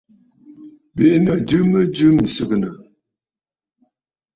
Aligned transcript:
Bì’inǝ̀ 0.95 1.35
jɨ 1.47 1.59
mɨjɨ 1.71 2.07
mì 2.15 2.25
sɨgɨnǝ̀. 2.35 2.73